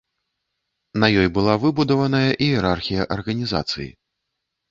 На 1.01 1.07
ёй 1.23 1.27
была 1.35 1.53
выбудаваная 1.65 2.29
іерархія 2.47 3.01
арганізацыі. 3.17 3.89